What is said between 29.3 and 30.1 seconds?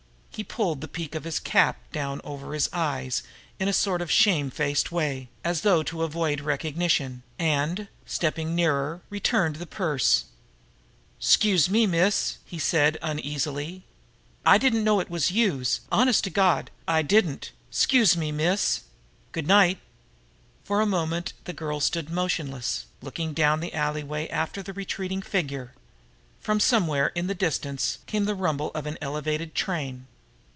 train.